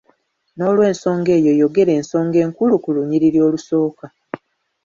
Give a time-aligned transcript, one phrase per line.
[0.55, 4.05] N'olw'ensonga eyo yogera ensonga enkulu ku lunyiriri olusooka.